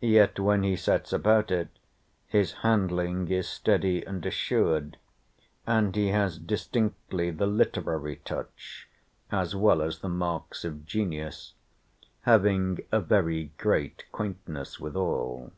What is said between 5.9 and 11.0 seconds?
he has distinctly the literary touch, as well as the marks of